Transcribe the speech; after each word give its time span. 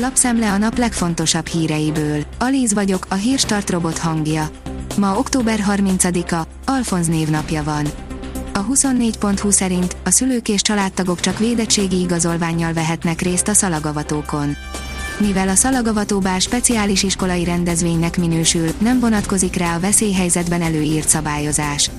Lapszemle 0.00 0.52
a 0.52 0.58
nap 0.58 0.78
legfontosabb 0.78 1.46
híreiből. 1.46 2.24
Alíz 2.38 2.74
vagyok, 2.74 3.06
a 3.08 3.14
hírstart 3.14 3.70
robot 3.70 3.98
hangja. 3.98 4.50
Ma 4.96 5.18
október 5.18 5.64
30-a, 5.68 6.46
Alfonz 6.64 7.06
névnapja 7.06 7.62
van. 7.62 7.86
A 8.52 8.66
24.20 8.66 9.50
szerint 9.50 9.96
a 10.04 10.10
szülők 10.10 10.48
és 10.48 10.62
családtagok 10.62 11.20
csak 11.20 11.38
védettségi 11.38 12.00
igazolványjal 12.00 12.72
vehetnek 12.72 13.20
részt 13.20 13.48
a 13.48 13.52
szalagavatókon. 13.52 14.56
Mivel 15.18 15.48
a 15.48 15.54
szalagavató 15.54 16.18
bár 16.18 16.40
speciális 16.40 17.02
iskolai 17.02 17.44
rendezvénynek 17.44 18.16
minősül, 18.16 18.68
nem 18.78 19.00
vonatkozik 19.00 19.56
rá 19.56 19.76
a 19.76 19.80
veszélyhelyzetben 19.80 20.62
előírt 20.62 21.08
szabályozás. 21.08 21.90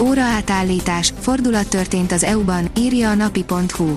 Óra 0.00 0.22
átállítás, 0.22 1.12
fordulat 1.20 1.68
történt 1.68 2.12
az 2.12 2.24
EU-ban, 2.24 2.70
írja 2.76 3.10
a 3.10 3.14
napi.hu. 3.14 3.96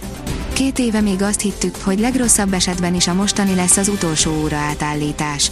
Két 0.54 0.80
éve 0.80 1.02
még 1.02 1.22
azt 1.22 1.42
hittük, 1.42 1.76
hogy 1.76 2.00
legrosszabb 2.00 2.54
esetben 2.54 2.96
is 2.96 3.08
a 3.08 3.14
mostani 3.14 3.56
lesz 3.56 3.78
az 3.78 3.88
utolsó 3.88 4.32
óra 4.44 4.58
átállítás. 4.58 5.52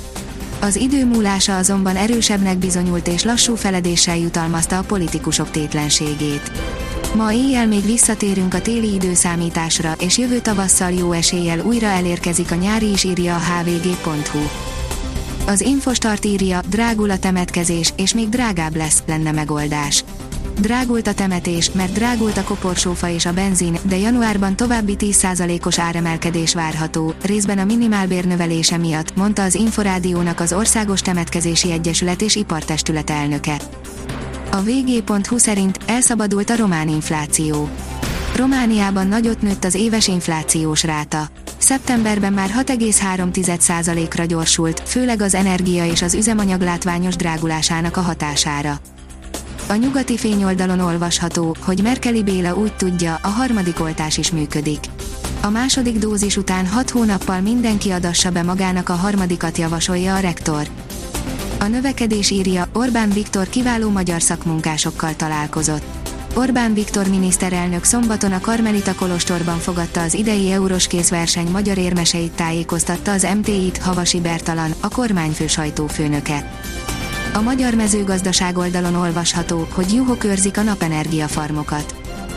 Az 0.61 0.75
idő 0.75 1.05
múlása 1.05 1.57
azonban 1.57 1.95
erősebbnek 1.95 2.57
bizonyult 2.57 3.07
és 3.07 3.23
lassú 3.23 3.55
feledéssel 3.55 4.17
jutalmazta 4.17 4.77
a 4.77 4.83
politikusok 4.83 5.51
tétlenségét. 5.51 6.51
Ma 7.15 7.33
éjjel 7.33 7.67
még 7.67 7.85
visszatérünk 7.85 8.53
a 8.53 8.61
téli 8.61 8.93
időszámításra, 8.93 9.95
és 9.99 10.17
jövő 10.17 10.39
tavasszal 10.39 10.91
jó 10.91 11.11
eséllyel 11.11 11.59
újra 11.59 11.87
elérkezik 11.87 12.51
a 12.51 12.55
nyári 12.55 12.91
is 12.91 13.03
írja 13.03 13.35
a 13.35 13.39
hvg.hu. 13.39 14.39
Az 15.47 15.61
Infostart 15.61 16.25
írja, 16.25 16.61
drágul 16.69 17.09
a 17.09 17.19
temetkezés, 17.19 17.93
és 17.97 18.13
még 18.13 18.29
drágább 18.29 18.75
lesz, 18.75 19.03
lenne 19.07 19.31
megoldás. 19.31 20.03
Drágult 20.59 21.07
a 21.07 21.13
temetés, 21.13 21.71
mert 21.71 21.91
drágult 21.91 22.37
a 22.37 22.43
koporsófa 22.43 23.09
és 23.09 23.25
a 23.25 23.33
benzin, 23.33 23.77
de 23.83 23.97
januárban 23.97 24.55
további 24.55 24.95
10%-os 24.99 25.79
áremelkedés 25.79 26.53
várható, 26.53 27.13
részben 27.21 27.57
a 27.57 27.63
minimálbér 27.63 28.25
növelése 28.25 28.77
miatt, 28.77 29.15
mondta 29.15 29.43
az 29.43 29.55
Inforádiónak 29.55 30.39
az 30.39 30.53
Országos 30.53 31.01
Temetkezési 31.01 31.71
Egyesület 31.71 32.21
és 32.21 32.35
Ipartestület 32.35 33.09
elnöke. 33.09 33.57
A 34.51 34.61
vg.hu 34.61 35.37
szerint 35.37 35.77
elszabadult 35.85 36.49
a 36.49 36.55
román 36.55 36.87
infláció. 36.87 37.69
Romániában 38.35 39.07
nagyot 39.07 39.41
nőtt 39.41 39.63
az 39.63 39.73
éves 39.73 40.07
inflációs 40.07 40.83
ráta. 40.83 41.27
Szeptemberben 41.57 42.33
már 42.33 42.49
6,3%-ra 42.49 44.25
gyorsult, 44.25 44.81
főleg 44.85 45.21
az 45.21 45.33
energia 45.33 45.85
és 45.85 46.01
az 46.01 46.13
üzemanyag 46.13 46.61
látványos 46.61 47.15
drágulásának 47.15 47.97
a 47.97 48.01
hatására. 48.01 48.79
A 49.69 49.75
nyugati 49.75 50.17
fényoldalon 50.17 50.79
olvasható, 50.79 51.55
hogy 51.59 51.81
Merkeli 51.83 52.23
Béla 52.23 52.55
úgy 52.55 52.73
tudja, 52.75 53.19
a 53.21 53.27
harmadik 53.27 53.79
oltás 53.79 54.17
is 54.17 54.31
működik. 54.31 54.79
A 55.41 55.49
második 55.49 55.97
dózis 55.97 56.37
után 56.37 56.67
6 56.67 56.89
hónappal 56.89 57.41
mindenki 57.41 57.89
adassa 57.89 58.29
be 58.29 58.43
magának 58.43 58.89
a 58.89 58.93
harmadikat 58.93 59.57
javasolja 59.57 60.15
a 60.15 60.19
rektor. 60.19 60.67
A 61.59 61.63
növekedés 61.63 62.29
írja, 62.29 62.67
Orbán 62.73 63.09
Viktor 63.09 63.49
kiváló 63.49 63.89
magyar 63.89 64.21
szakmunkásokkal 64.21 65.15
találkozott. 65.15 65.83
Orbán 66.33 66.73
Viktor 66.73 67.07
miniszterelnök 67.07 67.83
szombaton 67.83 68.31
a 68.31 68.39
Karmelita 68.39 68.95
Kolostorban 68.95 69.57
fogadta 69.57 70.01
az 70.01 70.13
idei 70.13 70.51
eurós 70.51 70.87
kézverseny 70.87 71.47
magyar 71.51 71.77
érmeseit 71.77 72.31
tájékoztatta 72.31 73.11
az 73.11 73.27
MTI-t 73.37 73.77
Havasi 73.77 74.19
Bertalan, 74.19 74.73
a 74.79 74.87
kormányfő 74.87 75.47
sajtófőnöke. 75.47 76.51
A 77.33 77.41
magyar 77.41 77.73
mezőgazdaság 77.73 78.57
oldalon 78.57 78.95
olvasható, 78.95 79.67
hogy 79.71 79.93
juhok 79.93 80.23
őrzik 80.23 80.57
a 80.57 80.61
napenergia 80.61 81.27
farmokat. 81.27 81.95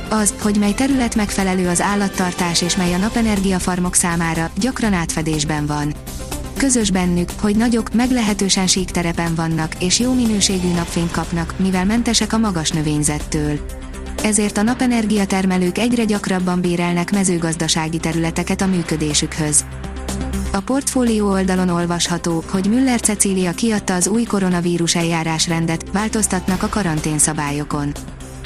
Az, 0.08 0.34
hogy 0.40 0.58
mely 0.58 0.72
terület 0.72 1.14
megfelelő 1.14 1.68
az 1.68 1.80
állattartás 1.80 2.62
és 2.62 2.76
mely 2.76 2.94
a 2.94 2.98
napenergia 2.98 3.58
farmok 3.58 3.94
számára, 3.94 4.50
gyakran 4.58 4.92
átfedésben 4.92 5.66
van. 5.66 5.94
Közös 6.56 6.90
bennük, 6.90 7.30
hogy 7.40 7.56
nagyok, 7.56 7.92
meglehetősen 7.92 8.66
sík 8.66 8.90
terepen 8.90 9.34
vannak, 9.34 9.82
és 9.82 9.98
jó 9.98 10.12
minőségű 10.12 10.72
napfényt 10.72 11.10
kapnak, 11.10 11.54
mivel 11.58 11.84
mentesek 11.84 12.32
a 12.32 12.38
magas 12.38 12.70
növényzettől. 12.70 13.58
Ezért 14.22 14.56
a 14.56 14.62
napenergia 14.62 15.26
termelők 15.26 15.78
egyre 15.78 16.04
gyakrabban 16.04 16.60
bérelnek 16.60 17.10
mezőgazdasági 17.10 17.98
területeket 17.98 18.60
a 18.60 18.66
működésükhöz. 18.66 19.64
A 20.52 20.60
portfólió 20.60 21.30
oldalon 21.30 21.68
olvasható, 21.68 22.44
hogy 22.50 22.66
Müller 22.68 23.00
Cecília 23.00 23.52
kiadta 23.52 23.94
az 23.94 24.06
új 24.06 24.22
koronavírus 24.22 24.94
eljárásrendet, 24.94 25.84
változtatnak 25.92 26.62
a 26.62 26.68
karanténszabályokon. 26.68 27.92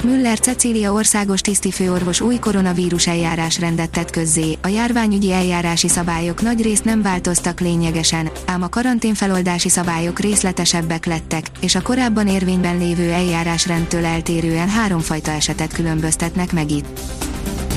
Müller 0.03 0.39
Cecília 0.39 0.93
országos 0.93 1.41
tisztifőorvos 1.41 2.21
új 2.21 2.37
koronavírus 2.39 3.07
eljárásrendet 3.07 3.89
tett 3.89 4.09
közzé, 4.09 4.57
a 4.61 4.67
járványügyi 4.67 5.31
eljárási 5.31 5.87
szabályok 5.87 6.41
nagy 6.41 6.61
részt 6.61 6.83
nem 6.83 7.01
változtak 7.01 7.59
lényegesen, 7.59 8.29
ám 8.45 8.61
a 8.61 8.69
karanténfeloldási 8.69 9.69
szabályok 9.69 10.19
részletesebbek 10.19 11.05
lettek, 11.05 11.45
és 11.59 11.75
a 11.75 11.81
korábban 11.81 12.27
érvényben 12.27 12.77
lévő 12.77 13.11
eljárásrendtől 13.11 14.05
eltérően 14.05 14.69
háromfajta 14.69 15.31
esetet 15.31 15.73
különböztetnek 15.73 16.53
meg 16.53 16.71
itt. 16.71 16.99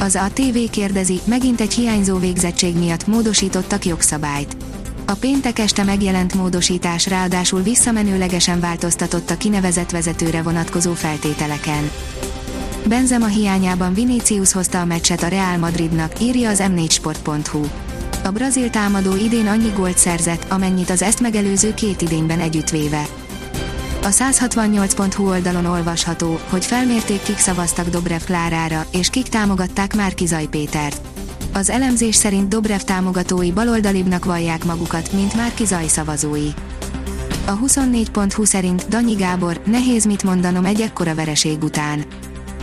Az 0.01 0.17
ATV 0.17 0.71
kérdezi, 0.71 1.21
megint 1.25 1.61
egy 1.61 1.73
hiányzó 1.73 2.19
végzettség 2.19 2.77
miatt 2.77 3.07
módosítottak 3.07 3.85
jogszabályt. 3.85 4.57
A 5.07 5.13
péntek 5.13 5.59
este 5.59 5.85
megjelent 5.85 6.35
módosítás 6.35 7.07
ráadásul 7.07 7.63
visszamenőlegesen 7.63 8.61
változtatott 8.61 9.31
a 9.31 9.37
kinevezett 9.37 9.91
vezetőre 9.91 10.43
vonatkozó 10.43 10.93
feltételeken. 10.93 11.91
Benzema 12.87 13.27
hiányában 13.27 13.95
Vinicius 13.95 14.53
hozta 14.53 14.81
a 14.81 14.85
meccset 14.85 15.23
a 15.23 15.29
Real 15.29 15.57
Madridnak, 15.57 16.21
írja 16.21 16.49
az 16.49 16.63
m4sport.hu. 16.67 17.65
A 18.25 18.31
brazil 18.31 18.71
támadó 18.71 19.17
idén 19.17 19.47
annyi 19.47 19.71
gólt 19.77 19.99
szerzett, 19.99 20.47
amennyit 20.51 20.91
az 20.91 21.03
ezt 21.03 21.21
megelőző 21.21 21.75
két 21.75 22.03
idényben 22.03 22.41
együttvéve. 22.41 23.20
A 24.03 24.09
168.hu 24.09 25.29
oldalon 25.29 25.65
olvasható, 25.65 26.39
hogy 26.49 26.65
felmérték 26.65 27.23
kik 27.23 27.39
szavaztak 27.39 27.89
Dobrev 27.89 28.21
Klárára, 28.21 28.87
és 28.93 29.11
kik 29.11 29.29
támogatták 29.29 29.95
Márki 29.95 30.27
Zaj 30.27 30.47
Pétert. 30.47 31.01
Az 31.53 31.71
elemzés 31.71 32.15
szerint 32.15 32.49
Dobrev 32.49 32.81
támogatói 32.81 33.53
baloldalibbnak 33.53 34.25
vallják 34.25 34.65
magukat, 34.65 35.13
mint 35.13 35.35
Márki 35.35 35.65
Zaj 35.65 35.87
szavazói. 35.87 36.49
A 37.47 37.59
24.hu 37.59 38.45
szerint 38.45 38.89
Danyi 38.89 39.15
Gábor, 39.15 39.61
nehéz 39.65 40.05
mit 40.05 40.23
mondanom 40.23 40.65
egy 40.65 40.81
ekkora 40.81 41.15
vereség 41.15 41.63
után. 41.63 42.05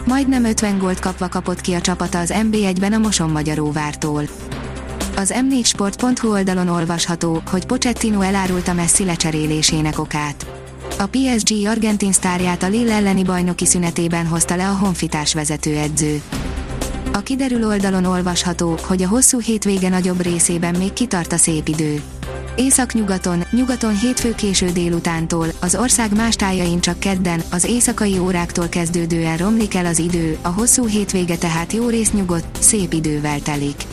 Majdnem 0.05 0.45
50 0.45 0.77
gólt 0.77 0.99
kapva 0.99 1.29
kapott 1.29 1.61
ki 1.61 1.73
a 1.73 1.81
csapata 1.81 2.19
az 2.19 2.33
NB1-ben 2.35 2.93
a 2.93 2.97
Moson 2.97 3.29
Magyaróvártól. 3.29 4.23
Az 5.15 5.33
m4sport.hu 5.35 6.31
oldalon 6.31 6.67
olvasható, 6.67 7.41
hogy 7.49 7.65
Pochettino 7.65 8.21
elárulta 8.21 8.73
Messi 8.73 9.05
lecserélésének 9.05 9.99
okát. 9.99 10.45
A 10.99 11.05
PSG 11.05 11.65
argentin 11.65 12.11
sztárját 12.11 12.63
a 12.63 12.67
Lille 12.67 12.93
elleni 12.93 13.23
bajnoki 13.23 13.65
szünetében 13.65 14.25
hozta 14.25 14.55
le 14.55 14.67
a 14.67 14.73
honfitárs 14.73 15.33
vezetőedző. 15.33 16.21
A 17.13 17.19
kiderül 17.19 17.65
oldalon 17.65 18.05
olvasható, 18.05 18.77
hogy 18.87 19.01
a 19.01 19.07
hosszú 19.07 19.39
hétvége 19.39 19.89
nagyobb 19.89 20.21
részében 20.21 20.75
még 20.77 20.93
kitart 20.93 21.33
a 21.33 21.37
szép 21.37 21.67
idő. 21.67 22.01
Észak-nyugaton, 22.55 23.43
nyugaton 23.51 23.97
hétfő 23.97 24.35
késő 24.35 24.69
délutántól, 24.71 25.47
az 25.59 25.75
ország 25.75 26.15
más 26.15 26.35
tájain 26.35 26.79
csak 26.79 26.99
kedden, 26.99 27.41
az 27.51 27.65
éjszakai 27.65 28.19
óráktól 28.19 28.67
kezdődően 28.67 29.37
romlik 29.37 29.75
el 29.75 29.85
az 29.85 29.99
idő, 29.99 30.37
a 30.41 30.49
hosszú 30.49 30.85
hétvége 30.85 31.37
tehát 31.37 31.73
jó 31.73 31.89
rész 31.89 32.11
nyugodt, 32.11 32.57
szép 32.59 32.93
idővel 32.93 33.39
telik. 33.39 33.83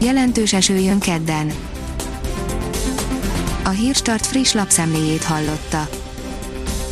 Jelentős 0.00 0.52
eső 0.52 0.76
jön 0.76 0.98
kedden. 0.98 1.52
A 3.64 3.68
Hírstart 3.68 4.26
friss 4.26 4.52
lapszemléjét 4.52 5.22
hallotta. 5.22 5.88